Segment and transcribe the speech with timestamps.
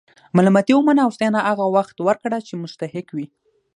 [0.35, 3.27] ملامتي ومنه او ستاینه هغه وخت ورکړه چې مستحق وي.